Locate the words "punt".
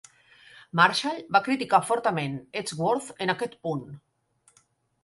3.69-3.87